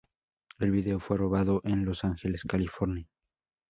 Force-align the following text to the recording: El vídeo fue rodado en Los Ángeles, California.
El 0.57 0.71
vídeo 0.71 0.99
fue 0.99 1.17
rodado 1.17 1.61
en 1.63 1.85
Los 1.85 2.03
Ángeles, 2.05 2.41
California. 2.45 3.07